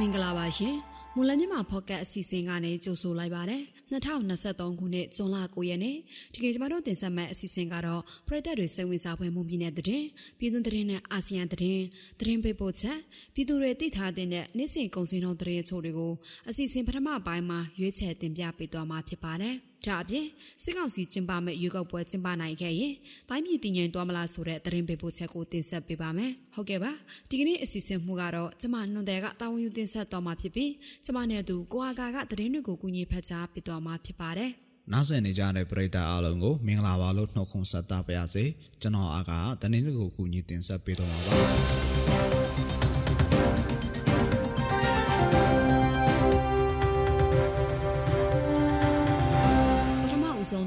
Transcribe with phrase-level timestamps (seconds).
[0.00, 0.76] မင်္ဂလာပါရှင်
[1.14, 5.96] မူလမြန်မာဖော့ကတ်အစီအစဉ်ကနေကြိုဆိုလိုက်ပါတယ်2023ခုနှစ်ဇွန်လ9ရက်နေ့
[6.32, 10.06] ဒီကနေ့ကျမတို့တင်ဆက်မယ့်အစီအစဉ်ကတော့ပရိသတ်တွေစိတ်ဝင်စားဖွယ်မှုပြည်နယ်သတင်း
[10.38, 11.84] ပြည်သူသတင်းနဲ့အာဆီယံသတင်း
[12.20, 12.98] သတင်းပေးပို့ချက်
[13.34, 14.28] ပြည်သူတွေသိထားတဲ့
[14.58, 16.12] နေ့စဉ်ကုန်စည်နှုန်းသတင်းအချို့တွေကို
[16.48, 19.56] အစီအစဉ်ပထမပိုင်းမှာရွေးချယ်တင်ပြပေးသွားမှာဖြစ်ပါတယ်။
[19.86, 20.26] ဒါအပြင်
[20.62, 22.94] စစ်ကောင်စီကျင်းပမဲ့ရွေးကောက်ပွဲကျင်းပနိုင်ခဲ့ရင်
[23.28, 26.92] တိုင်းပြည်တည်ငြိမ်သွားမလားဆိုတဲ့သတင်းပေးပို့ချက်ကိုတင်ဆက်ပေးပါမယ်။ဟုတ်ကဲ့ပါ။
[27.30, 30.72] ဒီကနေ့အစီအစဉ်မှုကတော့ကျမနှွန်တဲ့ကတာဝန်ယူတင်ဆက်သွားမှာဖြစ်ပြီး
[31.04, 34.50] ကျမနဲ့သူကိုအာကာကသတင်းတွေကိုကူညီဖတ်ကြားပေးသွားမှာဖြစ်ပါတယ်။
[34.92, 38.44] နောက်ဆက်နေကြတဲ့ပရိသတ်အားလုံးကိုမင်္ဂလာပါလို့နှုတ်ခွန်းဆက်တာပါရစေ။
[38.82, 41.34] ကျွန်တော်အာကာကသတင်းတွေကိုကူညီတင်ဆက်ပေးတော့မှာပါ။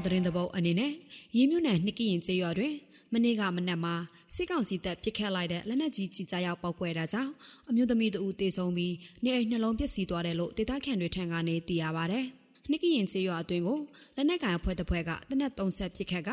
[0.08, 0.92] သတင်းတပုတ်အနေနဲ့
[1.36, 2.74] ရင်းမြွနယ်နှစ်ကရင်ကျေးရွာတွင်
[3.12, 3.94] မနေ့ကမနက်မှာ
[4.34, 7.32] စစ်ကောင်စီတပ်ပစ်ခတ်လိုက်တဲ့လက်နက်ကြီးကြီးကြားရောက်ပောက်ကွဲတာကြောင့်
[7.68, 12.20] အမျိုးသမီးတဦးတေဆုံးပြီးနေအိမ်နှလုံးပျက်စီးသွားတယ်လို့ဒေသခံတွေထံကနေသိရပါဗျ။
[12.70, 13.78] နှစ်ကရင်ကျေးရွာအတွင်းကို
[14.16, 16.30] လက်နက်ကန်အဖွဲ့တစ်ဖွဲ့ကတနက်၃ဆက်ပစ်ခတ်က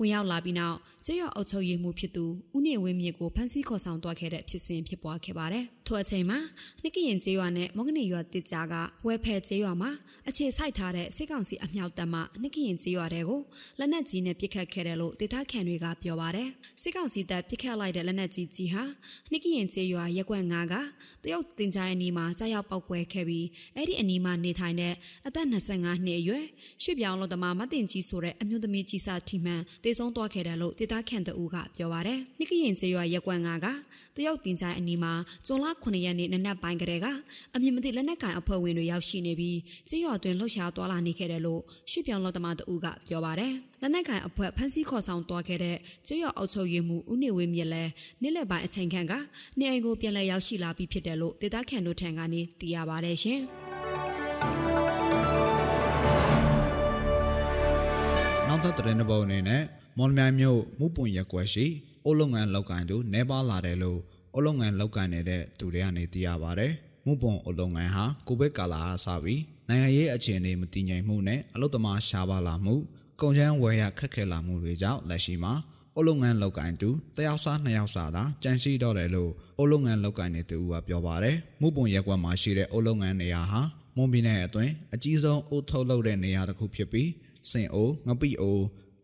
[0.00, 2.24] ဝင်ရောက်လာပြီးနောက်ကျေးရွာအုပ်ချုပ်ရေးမှူးဖြစ်သူ
[2.56, 6.38] ဦးနေဝင်းမြင့်ကိုဖမ်းဆီးခေါ်ဆောင်သွားခဲ့တဲ့ဖြစ်စဉ်ဖြစ်ပွားခဲ့ပါတယ်။ထို့အချိန်မှာ
[6.82, 8.74] နှစ်ကရင်ကျေးရွာနဲ့မော်ဂနီရွာတစ်ကြားက
[9.06, 9.90] ဝဲဖဲကျေးရွာမှာ
[10.28, 13.40] အခြေစိုက်ထားတဲ့စစ်ကောင်စီအမြောက်တပ်မှနှစ်ကရင်ကြေးရွာတွေကို
[13.78, 16.48] လက်နက်ကြီးနဲ့ပစ်ခတ်ခဲ့တယ်လို့ဒေသခံတွေကပြောပါတယ်။
[16.82, 18.84] စစ်ကောင်စီတပ်ပစ်ခတ်လိုက်တဲ့လက်နက်ကြီးကြီးဟာ
[19.30, 20.74] နှစ်ကရင်ကြေးရွာရက်ကွက်၅က
[21.22, 24.94] တရုတ်တင်ကြိုင်အနီးမှာကြားရောက်ပောက်ကွဲခဲ့ပြီးအဲ့ဒီအနီးမှာနေထိုင်တဲ့
[25.26, 25.46] အသက်
[25.84, 26.44] 25နှစ်အရွယ်
[26.82, 33.66] ရွှေပြောင်းလို့တမမတင်ကြီးဆိုတဲ့အမျိုးသမီးကြီးစာထီမှန်တေဆုံးသွားခဲ့တယ်လို့ဒေသခံတအူးကပြောပါတယ်။နှစ်ကရင်ကြေးရွာရက်ကွက်၅က
[34.16, 35.12] တရုတ်တင်ကြိုင်အနီးမှာ
[35.46, 37.06] ဇွန်လ9ရက်နေ့နနက်ပိုင်းကတည်းက
[37.54, 47.90] အမြင့်မသိလက်နက်ကန်အဖွဲ့ဝင်တွေရောက်ရှိနေပြီးကြေးရွာအတွင်းလှုပ်ရှားသွားလာနေခဲ့တယ်လို့ရွှေပြောင်လောသမားတဦးကပြောပါတယ်။လက်နက်ကန်အဖွဲ့ဖမ်းဆီးခေါ်ဆောင်သွားခဲ့တဲ့ကြေးရွာအုပ်ချုပ်ရေးမှူးဦးနေဝင်းမြင့်လည်း
[48.22, 49.12] နေ့လယ်ပိုင်းအချိန်ခန့်က
[49.58, 53.42] နေအိမ်ကိုပြန်လည်ရောက်ရှိလာပြီးဖြစ်တယ်လို့ဒေသခံတို့ထံကနေသိရပါတယ်ရှင်။
[58.68, 59.62] နောက်သက်တဲ့ဘုံအနေနဲ့
[59.98, 61.66] မော်လမြိုင်မြို့မှုပွန်ရက်ွက်ရှိ
[62.04, 64.00] အိုးလုံငန်းလောက်ကန်သူနေပါလာတယ်လို့
[64.34, 66.72] အိုးလုံငန်းလောက်ကန်နေတဲ့သူတွေကနေသိရပါတယ်။
[67.04, 72.74] မှုပွန်အိုးလုံငန်းဟာကိုဗစ်ကာလအားစပြီးနိုင်ငံရေးအခြေအနေမတည်ငြိမ်မှုနဲ့အလုသမားရှားပါလာမှု
[73.20, 75.52] ကုန်ကျန်းဝယ်ရခက်ခဲလာမှုတွေကြောင့်လက်ရှိမှာ
[75.98, 79.30] အလုပ်ငန်းလောက်ကိုင်းသူတယောက်စားနှစ်ယောက်စားသာကြန့်ရှိတော့တယ်လို့
[79.60, 83.62] အလုပ်ငန်းလောက်ကိုင်းနေသူကပြောပါတယ်။မှုပုံရက်ကွက်မှာရှိတဲ့အလုပ်ငန်းနေရာဟာ
[84.00, 87.10] မွန်ပြည်နယ်အတွင်းအကြီးဆုံးအုပ်ထုတ်လုပ်တဲ့နေရာတစ်ခုဖြစ်ပြီး
[87.50, 88.58] စင်အိုငပိအို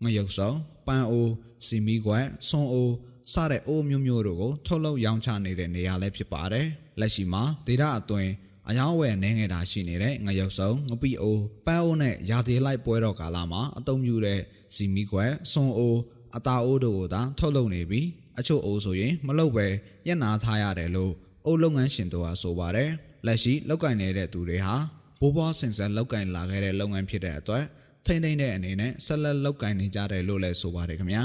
[0.05, 0.57] ငရုတ်ဆောင်
[0.87, 1.29] ပန်းအို
[1.67, 2.91] စီမီကွက်ဆွန်အို
[3.33, 6.67] စတဲ့အိုးမျိုးမျိုးတို့ကိုထုတ်လုပ်ရောင်းချနေတဲ့နေရာလည်းဖြစ်ပါတယ်။
[7.01, 8.31] လက်ရှိမှာဒေတာအတွင်း
[8.69, 14.41] အယောင်းဝယ်နေငယ်တာရှိနေတဲ့ငရုတ်စုံငပိအိုပန်းအိုနဲ့ရာသီလိုက်ပွဲတော်ကာလမှာအသုံးပြုတဲ့
[14.75, 15.97] စီမီကွက်ဆွန်အို
[16.37, 18.07] အတာအိုးတို့ကိုသာထုတ်လုပ်နေပြီး
[18.39, 19.67] အချို့အိုးဆိုရင်မလုပ်ပဲ
[20.07, 21.13] ညှနာထားရတယ်လို့
[21.47, 22.91] အိုးလုပ်ငန်းရှင်တို့ကဆိုပါတယ်
[23.27, 24.75] လက်ရှိလောက်ကင်နေတဲ့သူတွေဟာ
[25.21, 27.65] ဘိုးဘွားဆင်ဆက်လောက်ကင်လာခဲ့တဲ့လုပ်ငန်းဖြစ်တဲ့အတွက်
[28.07, 31.23] ထိမ့်သိမ့်တဲ့အနေနဲ့ဆက်လက်လောက်ကင်နေကြတယ်လို့လည်းဆိုပါတယ်ခင်ဗျာ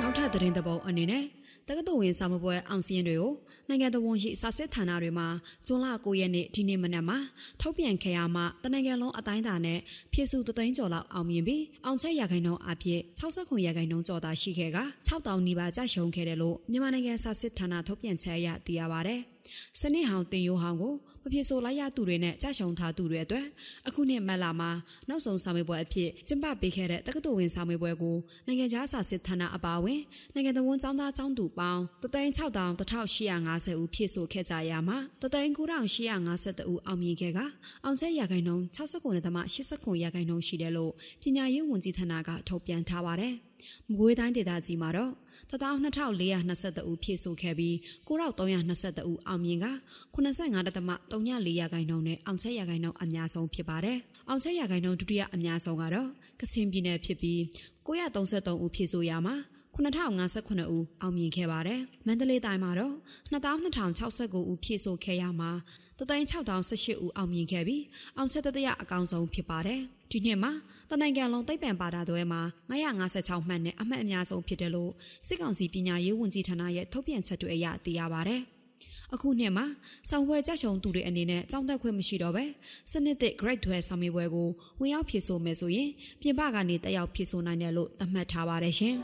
[0.00, 1.24] နောက်ထပ်သတင်းတပုတ်အနေနဲ့
[1.68, 3.32] တက္ကသိုလ်ဝင်စာမပွဲအောင်စီရင်တွေကို
[3.68, 5.28] နိုင်ငံတော်ဝန်ရှိစာစစ်ဌာနတွေမှာ
[5.66, 7.18] ဇွန်လ9ရက်နေ့ဒီနေ့မနက်မှာ
[7.60, 9.78] ထုတ်ပြန်ခဲ့ရမှတနိုင်ငံလုံးအတိုင်းအတာနဲ့
[10.12, 19.16] ဖြည့်စုတသိန်းကျော်လောက်အောင်မြင်ပြီးအောင်ချက်ရခိုင်နှုန်းအဖြစ်69ရာခိုင်နှုန်းကျော်သာရှိခဲ့က6000နီးပါးကျရှုံးခဲ့တယ်လို့မြန်မာနိုင်ငံစာစစ်ဌာနထုတ်ပြန်ချက်အရသိရပါဗျ။
[19.80, 20.96] စနစ်ဟောင်တင်ယိုဟောင်ကိုမ
[21.32, 23.46] ဖြစ်ဆိုလိုက်ရသူတွေနဲ့ကြာရှုံထားသူတွေအတွက်
[23.88, 24.70] အခုနှစ်မက်လာမှာ
[25.08, 28.16] နောက်ဆုံးစာမေးပွဲအဖြစ်ကျင်းပပေးခဲ့တဲ့တက္ကသိုလ်ဝင်စာမေးပွဲကို
[28.46, 30.00] နိုင်ငံခြားစာစစ်ဌာနအပါအဝင်
[30.34, 37.38] နိုင်ငံတော်ဝန်ကျောင်းသားကျောင်းသူပေါင်း3,6850ဦးဖြည့်ဆို့ခဲ့ကြရမှာ3,9852ဦးအောင်မြင်ခဲ့က
[37.84, 43.36] အောင်ဆက်ရာခိုင်နှုန်း69.89ရာခိုင်နှုန်းရှိတယ်လို့ပညာရေးဝန်ကြီးဌာနကထုတ်ပြန်ထားပါတယ်။
[43.88, 45.12] မကွေးတိုင်းဒေသကြီးမှာတော့
[45.50, 47.74] 12422ဦးဖြည့်ဆို့ခဲ့ပြီး
[48.08, 49.66] 9322ဦးအောင်မြင်က
[50.14, 53.98] 85.34ရာခိုင်နှုန်းနဲ့အောင်ချက်ရာခိုင်နှုန်းအများဆုံးဖြစ်ပါတယ်။
[54.28, 56.08] အောင်ချက်ရာခိုင်နှုန်းဒုတိယအများဆုံးကတော့
[56.40, 57.40] ကချင်ပြည်နယ်ဖြစ်ပြီး
[57.86, 59.36] 933ဦးဖြည့်ဆို့ရမှာ
[59.78, 62.94] 9059ဦးအောင်မြင်ခဲ့ပါတယ်။မန္တလေးတိုင်းမှာတော့
[63.32, 65.50] 2269ဦးဖြည့်ဆို့ခဲ့ရမှာ
[65.98, 67.82] 36018ဦးအောင်မြင်ခဲ့ပြီး
[68.16, 69.80] အောင်ဆက်တတရအကောင်ဆုံးဖြစ်ပါတယ်။
[70.10, 70.52] ဒီနှစ်မှာ
[70.90, 72.40] တနိုင်ငံလုံးသိပ္ပံပါတာတွဲမှာ
[72.70, 74.92] 956မှတ်နဲ့အမှတ်အများဆုံးဖြစ်တယ်လို့
[75.26, 78.36] စစ်ကောင်စီပညာရေးဝန်ကြီးဌာနရဲ့ထုတ်ပြန်ချက်တွေအရသိရပါဗျ။
[79.14, 79.66] အခုနှစ်မှာ
[80.10, 82.44] ဆောင်ပွဲကြရှုံသူတွေအနေနဲ့ကြောင်းတက်ခွင့်မရှိတော့ပဲ
[82.90, 84.48] စနစ်သစ် Great 12ဆောင်မေးပွဲကို
[84.80, 85.90] ဝင်ရောက်ဖြည့်ဆို့မယ်ဆိုရင်
[86.20, 88.96] ပြင်ပကနေတက်ရောက်ဖြည့်ဆို့နိုင်တယ်လို့သတ်မှတ်ထားပါတယ်ရှင်။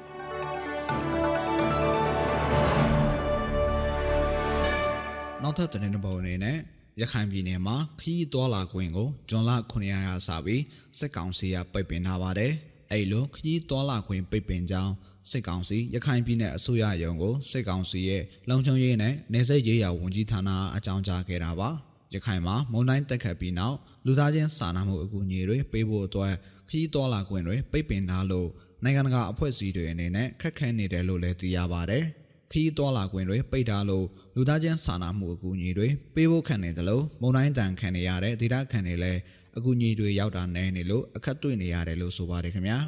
[5.42, 6.58] နောက်ထပ်သတင်းတစ်ပုဒ်အနေနဲ့
[7.00, 10.62] ရခိုင်ပြည်နယ်မှာခရီးသွားလာခွင့်ကိုဂျွန်လ900ရာစပြီး
[10.98, 12.52] စစ်ကောင်စီကပိတ်ပင်ထားပါတယ်။
[12.92, 14.92] အဲ့လိုခကြီးတော်လာခွင့်ပိတ်ပင်ကြောင်း
[15.30, 21.70] စစ်ကောင်စီရခိုင်ပြည်နယ်အစိုးရရုံးကိုစစ်ကောင်စီရဲ့လုံခြုံရေးနဲ့နေဆက်ရေးရာဝန်ကြီးဌာနအကြောင်းကြားခဲ့တာပါ
[22.14, 23.76] ရခိုင်မှာမုန်တိုင်းတက်ခတ်ပြီးနောက်
[24.06, 26.34] လူသားချင်းစာနာမှုအကူအညီတွေပေးဖို့အတွက်
[26.68, 28.48] ခကြီးတော်လာခွင့်တွေပိတ်ပင်ထားလို့
[28.82, 32.04] နိုင်ငံတကာအဖွဲ့အစည်းတွေအနေနဲ့ခက်ခဲနေတယ်လို့လည်းသိရပါတယ်
[32.54, 39.20] ခီးတော်လာခွင့်တွေပိတ်ထားလို့လူသားချင်းစာနာမှုအကူအညီတွေပေးဖို့ခံနေသလိုမုံတိုင်းတန်ခံနေရတဲ့ဒေသခံတွေလည်း
[39.56, 42.78] အကူအညီတွေရောက်တာနဲနေလို့အခက်တွေ့နေရတယ်လို့ဆိုပါတယ်ခင်ဗျာ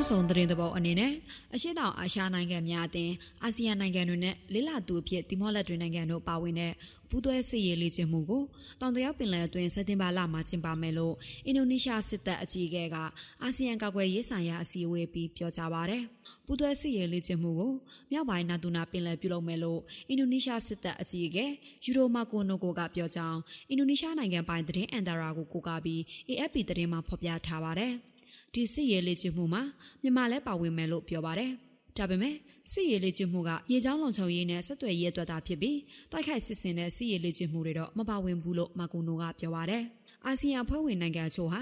[0.00, 1.12] နောက်ဆုံးသတင်းသဘောအနေနဲ့
[1.54, 6.72] အရှိတောင်အာရှနိုင်ငံများအသင်းအာဆီယံနိုင်ငံတွေနဲ့လေးလာသူအဖြစ်ဒီမော့လက်တွေနိုင်ငံတို့ပါဝင်တဲ့
[7.08, 8.42] ပူးတွဲစစ်ရေးလေ့ကျင့်မှုကို
[8.80, 11.14] တောင်တရောက်ပင်လယ်အတွင်းစက်တင်ဘာလမှာကျင်းပမယ်လို့
[11.46, 12.96] အင်ဒိုနီးရှားစစ်တပ်အကြီးအကဲက
[13.42, 16.02] အာဆီယံကာကွယ်ရေးဆိုင်ရာအစည်းအဝေးပြီးပြောကြားပါတယ်။
[16.46, 17.72] ပူးတွဲစစ်ရေးလေ့ကျင့်မှုကို
[18.10, 21.46] မြောက်ပိုင်းနာတူနာပင်လယ်ပြုလုပ်မယ်လို့အင်ဒိုနီးရှားစစ်တပ်အကြီးအကဲ
[21.84, 23.38] ယူရိုမာကိုနိုကိုကပြောကြောင်း
[23.68, 27.94] အင်ဒိုနီးရှားနိုင်ငံပိုင်သတင်းအန်ဒါရာကိုကိုးကားပြီး AFP သတင်းမှာဖော်ပြထားပါတယ်။
[28.54, 29.62] ဒီစစ်ရေးလေ့ကျင့်မှုမှာ
[30.02, 31.50] မြန်မာလည်းပါဝင်မယ်လို့ပြောပါတယ်။
[31.96, 32.34] ဒါပေမဲ့
[32.72, 35.78] စစ်ရေးလေ့ကျင့်မှုကရေချောင်းလုံခြုံရေးနဲ့ဆက်သွယ်ရေးအတွက်သာဖြစ်ပြီး
[36.12, 39.84] တိုက်ခိုက်စစ်ဆင်တဲ့စစ်ရေးလေ့ကျင့်မှုတွေတော့မပါဝင်ဘူးလို့မာကူနိုကပြောပါတယ်။
[40.26, 41.60] အာဆီယံဖွဲ့ဝင်နိုင်ငံချို့ဟာ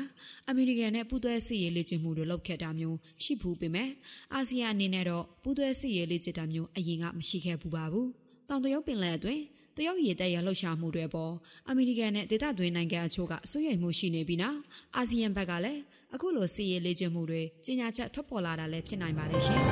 [0.49, 3.91] အမေရိကန်နဲ့ပူးတွဲစစ်ရေးလေ့ကျင့်မှုတွေလုပ်ခဲ့တာမျိုးရှိဘူးပေမဲ့
[4.35, 8.07] အာဆီယံအနေနဲ့တော့ပူးတွဲစစ်ရေးလေ့ကျင့်တာမျိုးအရင်ကမရှိခဲ့ဘူးပါဘူး။
[8.49, 9.43] တောင်တရုတ်ပင်လယ်အတွင်း
[9.77, 11.33] တရုတ်ရေတပ်ရလှုပ်ရှားမှုတွေပေါ်
[11.69, 14.59] အမေရိကန်နဲ့ဒေသတွင်းနိုင်ငံအချို့ကအစိုးရမှုရှိနေပြီးနောက်
[14.97, 15.81] အာဆီယံဘက်ကလည်း
[16.15, 19.63] အခုလိုစီရေးလေ့ကျင့်မှုတွေကြီးညာချက်ထွက်ပေါ်လာတာလည်းဖြစ်နိုင်ပါတယ်ရှင်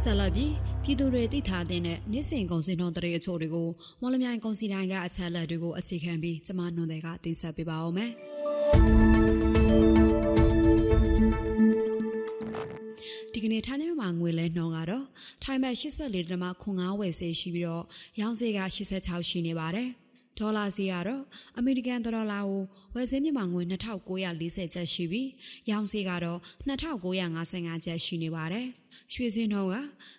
[0.00, 0.48] ဆလာဘီ
[0.84, 1.80] ပြည်သူတွေသိထားတဲ့
[2.12, 3.68] နေ့စဉ်ကုန်စည်နှုန်းတရေအချို့တွေကို
[4.00, 8.12] မော်လမြိုင်ကုန်စည်တိုင်းကအချက်လက်တွေကိုအခြေခံပြီးကျမနွန်တွေကတင်ဆက်ပေးပါဦးမယ်။
[13.32, 15.06] ဒီကနေ့ထိုင်းနိုင်ငံမှာငွေလဲနှုန်းကတော့
[15.44, 17.84] ထိုင်းဘတ်84.5ဝယ်စေရှိပြီးတော့
[18.20, 19.90] ရောင်းစေက86ရှိနေပါတယ်။
[20.38, 21.22] ဒေါ်လာဈေးကတော့
[21.58, 22.62] အမေရိကန်ဒေါ်လာကို
[22.94, 25.28] ဝယ်ဈေးမြန်မာငွေ2940ကျပ်ရှိပြီး
[25.70, 26.38] ရောင်းဈေးကတော့
[26.68, 28.66] 2955ကျပ်ရှိနေပါတယ်။
[29.12, 29.74] ရွှေစင်းနှုန်းက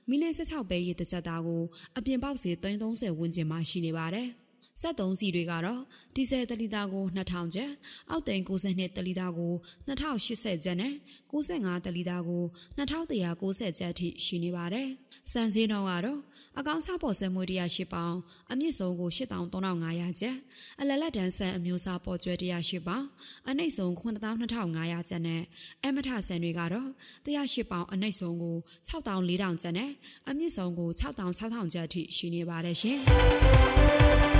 [0.09, 1.63] မီလ16ပဲရည်တစ်ချက်သားကို
[1.97, 4.29] အပြင်ပေါက်ဈေး330ဝန်းကျင်မှာရှိနေပါတယ်။
[4.81, 5.81] စက်သုံးစီတွေကတော့
[6.15, 7.71] ဒီဇယ်တလီတာကို2000ကျပ်
[8.09, 9.53] အောက်တိန်62တလီတာကို
[9.87, 10.93] 2080ကျပ်နဲ့
[11.31, 12.43] 65တလီတာကို
[12.77, 14.89] 2190ကျပ်အထိရှိနေပါတယ်။
[15.31, 16.19] စံစည်းနှုန်းကတော့
[16.59, 18.15] အကောင်စားပေါ်စက်မွေး108ပေါင်
[18.51, 20.37] အမြင့်ဆုံးကို83,500ကျပ်
[20.81, 23.05] အလလက်တန်းဆန်အမျိုးအစားပေါ်ကျွဲ108ပေါင်
[23.49, 25.41] အနှိမ့်ဆုံး92,500ကျပ်နဲ့
[25.83, 26.89] အမထဆန်တွေကတော့
[27.25, 28.57] 108ပေါင်အနှိမ့်ဆုံးကို
[28.89, 29.91] 64,400ကျပ်နဲ့
[30.29, 32.99] အမြင့်ဆုံးကို66,600ကျပ်အထိရှိနေပါတယ်ရှင်။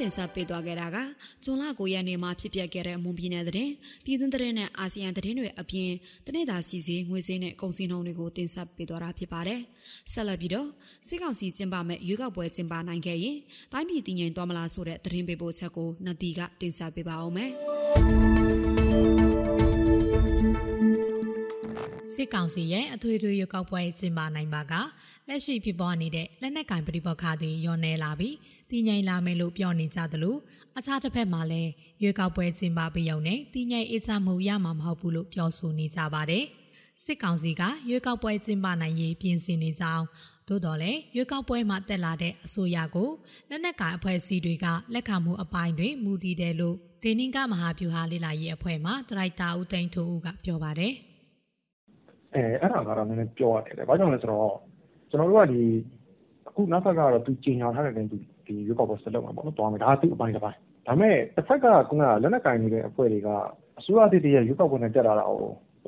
[0.00, 0.96] တင်ဆက်ပေးသွားခဲ့တာက
[1.44, 3.72] ဇွန်လ9ရက်နေ့မှာဖြစ်ပျက်ခဲ့တဲ့မွန်ပြည်နယ်သတင်း
[4.04, 5.90] ပြည်တွင်းသတင်းနဲ့အာဆီယံသတင်းတွေအပြင်
[6.26, 9.60] တနေ့တာစီစီငွေစည်းနဲ့ကုန်စည်နှုန်းတွေကိုတင်ဆက်ပေးသွားတာဖြစ်ပါတယ်။
[10.12, 10.68] ဆက်လက်ပြီးတော့
[11.08, 13.38] စစ်ကောင်စီကျင်းပမဲ့ရွေးကောက်ပွဲကျင်းပနိုင်ခဲ့ရင်
[13.72, 17.50] တိုင်းပြည်တည်ငြိမ်သွားမလားဆိုတဲ့သတင်းပေးပို့ချက်ကိုနတီကတင်ဆက်ပေးပါအောင်မယ်။
[22.14, 24.74] စစ်ကောင်စီရဲ့အထွေထွေရွေးကောက်ပွဲကျင်းပနိုင်ပါက
[25.28, 28.34] လက်ရှိဖြစ်ပေါ်နေတဲ့လက်နက်ကင်ပဋိပက္ခတွေညော်နေလာပြီး
[28.70, 30.36] တည်ငြိမ်လာမယ်လို့ပြောနေကြသလို
[30.78, 31.70] အခြားတစ်ဖက်မှာလည်း
[32.02, 36.44] ရွေးကောက်ပွဲကျင်းပပြီးရုံနဲ့တည်ငြိမ်အေးချမ်းမှုရမှာမဟုတ်ဘူးလို့ပြောဆိုနေကြပါတယ်။
[37.04, 40.04] စစ်ကောင်စီကရွေးကောက်ပွဲကျင်းပနိုင်ရေးပြင်ဆင်နေကြောင်း
[40.48, 43.10] သို့တော်လည်းရွေးကောက်ပွဲမှာတက်လာတဲ့အစိုးရကို
[43.50, 50.92] လက်နက်ကိုင်အဖွဲ့အစည်းတွေကလက်ခံမှုအပိုင်းတွေမူတည်တယ်လို့ဒေနင်္ဂမဟာဗျူဟာလေးလာရေးအဖွဲ့မှဒရိုက်တာဦးသိန်းထိုးဦးကပြောပါတယ်။
[52.34, 54.52] အဲအဲ့ဒါကတော့နည်းနည်းပြောရတယ်။ဘာကြောင့်လဲဆိုတော့
[55.10, 55.62] ကျွန်တော်တို့ကဒီ
[56.48, 58.16] အခုနောက်ဆက်ကတော့သူကြီးညာထားတဲ့သူ
[58.49, 60.57] ဒီရွေးကောက်ပွဲဆက်လုပ်မှာပေါ့နော်သွားမယ်ဒါကသူ့အပိုင်းတစ်ပိုင်း
[60.87, 61.67] ဒါပေမဲ့တစ်ဖက်ကက
[62.21, 63.29] လက်နက်ကင်နေတဲ့အဖွဲ့တွေက
[63.79, 65.41] အစိုးရတည်တည်းရဲ့ရွေးကောက်ပွဲနဲ့တက်လာတာကို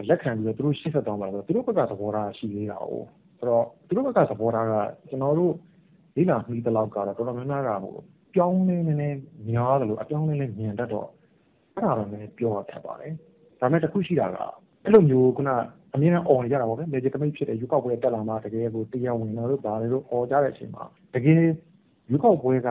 [0.10, 2.88] လက်ခံပြီးတော့သူတို့ရှေ့ဆက်သွားမှာဆိုတော့သူတို့ဘက်ကသဘောထားရှိသေးတာ哦
[3.40, 4.74] ဆိုတော့သူတို့ဘက်ကသဘောထားက
[5.10, 5.54] ကျွန်တော်တို့
[6.16, 7.96] လေးလာပြီးတလောက်ကတော့တော်တော်များများကဟို
[8.36, 9.10] ပြောင်းနေနေ
[9.50, 11.08] များတယ်လို့အပြောင်းလဲလဲမြင်တတ်တော့
[11.76, 13.14] အဲ့ဒါတော့လည်းပြောရတတ်ပါတယ်
[13.60, 14.38] ဒါပေမဲ့တခုရှိတာက
[14.84, 15.50] အဲ့လိုမျိုးခုန
[15.96, 20.84] အမြင်နဲ့អော်နေကြတာပေါ့ဗျာ legitimate ဖြစ်တဲ့ရွေးကောက်ပွဲတက်လာမှတကယ်ကိုတရားဝင်တော့လို့ပါတယ်လို့អော်ကြတဲ့အချိန်မှာ
[21.16, 21.42] တကယ်
[22.11, 22.69] ရွေးကောက်ပွဲက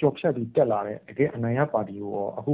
[0.00, 2.52] ကြော်ဖြတ်ပြီးတက်လာတဲ့တကယ်အနိုင်ရပါတီကိုအခု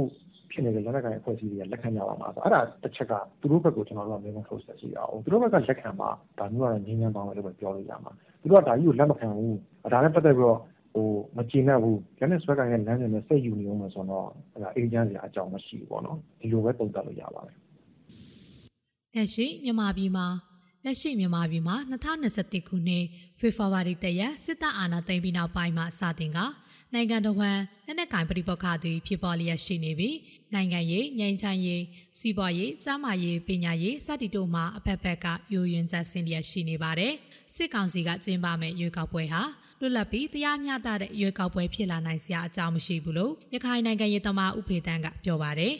[0.51, 6.09] ဖြစ်နေတဲ့လက်နက်ကိုင်အဖွဲ့အစည်းတွေကလက်ခံကြပါမှာဆိုအဲ့ဒါတစ်ချက်ကသူတို့ဘက်ကိုကျွန်တော်တို့ကမြန်မြန် process ရှိအောင်သူတို့ဘက်ကလက်ခံမှာ
[6.39, 9.57] ဒါမျိုးကတော့ငြင်းငြင်းပါမယ်လို့ပဲပြောလို့ရမှာသူတို့ကဒါကြီးကိုလက်မခံဘူး
[9.93, 10.59] ဒါနဲ့ပတ်သက်ပြီးတော့
[10.93, 11.07] ဟို
[11.37, 17.55] မကျင်တတ်ဘူးလက်နဲ့ဆွဲကိုင်တဲ့လမ်းစဉ်နဲ့စိတ်ယူနေအောင်ဆိုတော့အဲ့ဒါအေဂျင့်စီအကြောင်းမရှိဘူးပေါ့နော်ဒီလိုပဲပုံသတ်လို့ရပါတယ်
[19.15, 20.27] လက်ရှိမြန်မာပြည်မှာ
[20.85, 21.75] လက်ရှိမြန်မာပြည်မှာ
[22.23, 23.05] 2021ခုနှစ်
[23.39, 26.39] ဖေဖော်ဝါရီတရက်စစ်တပ်အာဏာသိမ်းပြီးနောက်ပိုင်းမှာစတင်က
[26.93, 30.15] နိုင်ငံတော်ဝန်လက်နက်ကင်ပဋိပက္ခတွေဖြစ်ပေါ်လျက်ရှိနေပြီး
[30.53, 31.83] နိုင်ငံရေးငြိမ်းချမ်းရေး
[32.19, 37.13] စီးပွားရေးစမာရေးပညာရေးစသည်တို့မှာအဖက်ဖက်ကယူရင်ချက်ဆင်းလျက်ရှိနေပါတယ်
[37.55, 39.41] စစ်ကောင်စီကကျင်းပမဲ့ရွေးကောက်ပွဲဟာ
[39.79, 45.73] လွတ်လပ်ပြီးတရားမျှတတဲ့ရွေးကောက်ပွဲဖြစ်လာနိုင်စရာအကြောင်းမရှိဘူးလို့ရခိုင်နိုင်ငံရေးသမားဥဖေတန်းကပြောပါတယ်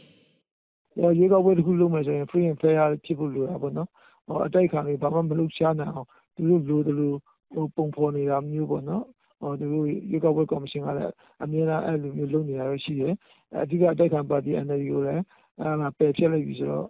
[1.18, 3.90] ရွေးကောက်ပွဲတစ်ခုလုပ်မယ်ဆိုရင် free and fair ဖြစ်ဖို့လိုတာပေါ့နော်
[4.28, 7.37] ဟောအတိုက်ခံတွေဘာမှမလုပ်ရှားနိုင်အောင်သူတို့လိုတယ်လို့ဟို
[7.76, 9.06] ပုံဖော်နေတာမျိုးပေါ့နော်
[9.42, 11.14] ဟောသူတို့ရွေးကောက်ပွဲကော်မရှင်ကလည်း
[11.44, 13.14] အများအားအဲ့လိုမျိုးလုပ်နေတာတော့ရှိတယ်
[13.64, 15.24] အဓိကအတိုက်ခံပါတီ NLD ကိုလည်း
[15.60, 16.88] အဲ့ဒါပယ်ဖျက်လိုက်ပြီဆိုတော့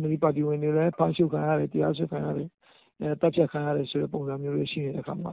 [0.00, 2.48] NLD ပါတီဝင်တွေလည်းဖမ်းရှုခံရတယ်တရားစွဲခံရတယ်
[3.00, 5.32] အဲတပ်ဖြတ်ခံရတယ်ဆိုတဲ့ပုံစံမျိုးတွေရှိနေတဲ့အခါမှာ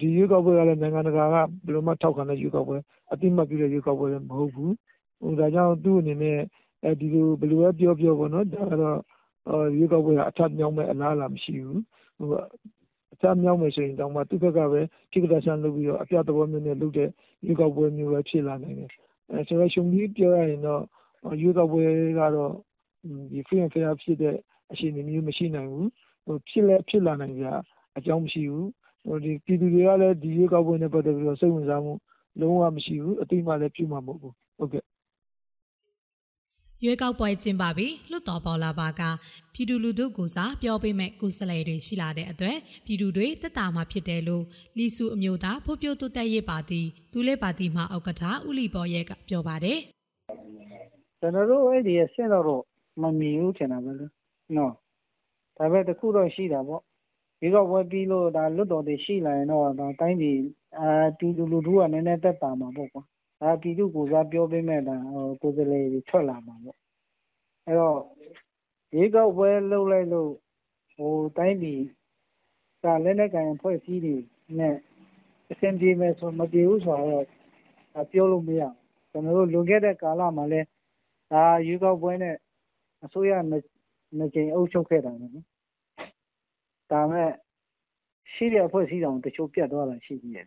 [0.00, 2.78] ဒီရွေးကောက်ပွဲကလည်းနိုင်ငံတကာကဘယ်လိုမှထောက်ခံတဲ့ရွေးကောက်ပွဲ
[3.12, 4.74] အတိမတ်ပြုတဲ့ရွေးကောက်ပွဲလည်းမဟုတ်ဘူး
[5.20, 6.38] ဟိုဒါကြောင့်သူ့အနေနဲ့
[6.84, 8.98] အဲဒီလိုဘယ်လိုပဲပြောပြောပေါ့နော်ဒါကတော့
[9.76, 11.82] ရွေးကောက်ပွဲကအထက်မြောက်မဲ့အလားအလာမရှိဘူး
[12.18, 12.28] ဟို
[13.12, 14.80] အထက်မြောက်မယ်ဆိုရင်တောင်မှသူ့ဘက်ကပဲ
[15.12, 17.08] ခိကတဆန်းလုပ်ပြီးတော့အပြသဘောမျိုးနဲ့လုပ်တဲ့
[17.44, 18.90] ရွေးကောက်ပွဲမျိုးပဲဖြစ်လာနိုင်တယ်
[19.30, 20.82] အဲဆိုတော့ရှုံပြီးပြောရရင်တော့
[21.40, 21.84] ရွေးကောက်ပွဲ
[22.18, 22.52] ကတော့
[23.32, 24.36] ဒီ free and fair ဖြစ်တဲ့
[24.72, 25.90] အခြေအနေမျိုးမရှိနိုင်ဘူး
[26.24, 27.46] ဟိုဖြစ်လဲဖြစ်လာနိုင်ကြ
[27.98, 28.70] အကြောင်းမရှိဘူး
[29.06, 31.92] ဟိုဒီပြည်သူတွေကလည်းဒီရွေးကောက်ပွဲနဲ့ပတ်သက်ပြီးတော့စိတ်ဝင်စားမှု
[32.40, 34.84] လုံးဝမရှိဘူးအတိအမှလည်းပြုမှာမဟုတ်ဘူးဟုတ်ကဲ့
[36.84, 39.02] ရွေးကောက်ပွဲကျင်းပပြီးလွတ်တော်ပေါ်လာပါက
[39.58, 44.44] ပြည်သူလူထုကိုစားပြောပေးမဲ့ကိုယ်စားလှယ်တွေရှိလာတဲ့အတွက်ပြည်သူတွေတက်တာမှာဖြစ်တယ်လို့
[44.78, 46.80] လီစုအမျိုးသားဖိုးပြိုးတိုးတက်ရေးပါတီ
[47.12, 49.78] ဒူးလေးပါတီမှဥက္ကဋ္ဌဦးလီပေါ်ရဲကပြောပါတယ်
[51.20, 52.62] ကျွန်တော်တို့အဲ့ဒီအဆင့်တော့
[53.02, 54.12] မမီဘူးထင်တာပဲလို့
[54.56, 54.72] နော်
[55.58, 56.82] ဒါပဲတခုတော့ရှိတာပေါ့
[57.40, 60.38] ဒီတော့ဝက်ပြီးလို့ဒါလွတ်တော်တွေရှိလာရင်တော့ဒါတိုင်းပြည်
[60.78, 60.88] အာ
[61.18, 63.02] ပြည်သူလူထုကနည်းနည်းတက်တာမှာပေါ့ကွာ
[63.40, 64.96] ဒါပြည်သူကိုစားပြောပေးမဲ့ဒါ
[65.40, 66.76] ကိုယ်စလေတွေထွက်လာမှာပေါ့
[67.66, 67.98] အဲ့တော့
[68.92, 70.32] ဒီကောက်ပွဲလှုပ်လိုက်လို့
[70.94, 71.80] ဟိုတိုင်းပြည်
[72.82, 74.16] ကလည်းနဲ့ကန်ဖွဲ့စည်းတွေ
[74.58, 74.74] နဲ့
[75.50, 77.26] အဆင်ပြေမယ်ဆိုမပြေဘူးဆိုတော့
[78.12, 78.62] ပြောလို့မရ
[79.10, 80.60] ကျွန်တော်တို့ လွန်ခဲ့တဲ့ကာလမှာလဲ
[81.32, 82.36] ဒါရွေးကောက်ပွဲနဲ့
[83.04, 85.46] အစိုးရနှစ်ကြိမ် အုပ်ချုပ်ခဲ့တာပဲနော်
[86.92, 87.30] ဒါမဲ့
[88.32, 90.46] ရှိတဲ့အဖွဲ့အစည်းတောင် တချို့ပြတ်သွားတာ ရှိသေးတယ်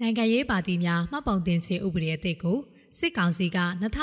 [0.00, 2.58] နိုင်ငံရေးပါတီများ မှတ်ပုံတင်ခြင်း ဥပဒေအသစ်ကို
[2.98, 3.58] စစ်ကောင်စီက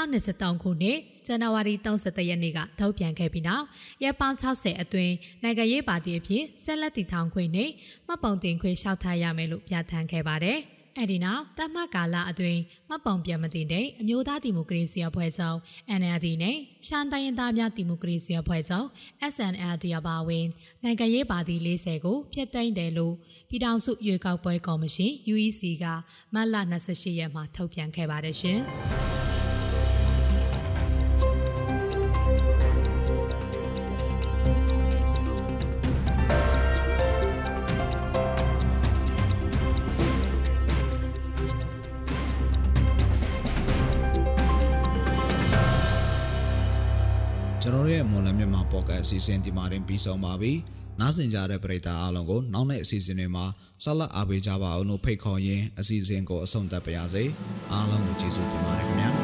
[0.09, 3.65] 2023ခုနှစ်ဇန်နဝါရီ31ရက်နေ့ကထုတ်ပြန်ခဲ့ပြီးနောက်
[4.03, 7.69] ရပ်ပေါင်း60အတွင်းနိုင်ငံရေးပါတီအဖြစ်ဆက်လက်တည်ထောင်ခွင့်နဲ့
[8.07, 10.59] မှတ်ပုံတင်ခွင့်လျှောက်ထားရမယ်လို့ပြဋ္ဌာန်းခဲ့ပါတယ်။
[10.97, 15.57] အဲ့ဒီနောက်တမကာလအတွင်းမှတ်ပုံပြန်မတင်တဲ့အမျိုးသားဒီမိုကရေစီအဖွဲ့ချုပ်
[15.99, 16.57] NLD နဲ့
[16.87, 18.87] ရှမ်းတိုင်းရင်းသားများဒီမိုကရေစီအဖွဲ့ချုပ်
[19.33, 20.45] SNLD အပါအဝင်
[20.83, 23.13] နိုင်ငံရေးပါတီ40ကိုဖျက်သိမ်းတယ်လို့
[23.53, 25.85] ပြည်ထောင်စုရွေးကောက်ပွဲကော်မရှင် UEC က
[26.33, 26.55] မတ်လ
[26.87, 28.59] 28ရက်မှာထုတ်ပြန်ခဲ့ပါတယ်ရှင်။
[47.61, 50.53] ကျွန်တော်ရဲ့မွန်လမြန်မာပေါ့ကတ်အစီအစဉ်ဒီမှာတင်ပြီးဆုံးပါပြီ
[50.99, 53.45] နားဆင်ကြတဲ့ပရိသတ်အားလုံးကိုနောက်နေ့အစီအစဉ်တွေမှာ
[53.83, 57.23] ဆက်လက်အားပေးကြပါအောင်လို့ဖိတ်ခေါ်ရင်းအစီအစဉ်ကိုအဆုံးသတ်ပါရစေ
[57.71, 59.22] အားလုံးကိုကျေးဇူးတင်ပါတယ်ခင်ဗျာ